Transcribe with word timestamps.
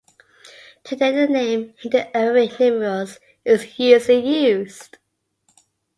Today 0.83 1.11
the 1.11 1.27
name 1.31 1.75
"Hindu-Arabic 1.77 2.59
numerals" 2.59 3.19
is 3.45 3.77
usually 3.77 4.45
used. 4.47 4.97